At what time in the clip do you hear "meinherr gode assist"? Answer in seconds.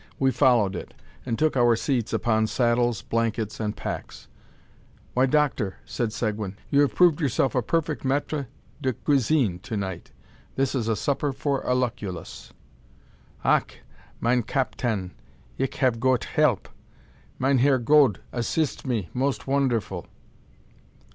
17.39-18.87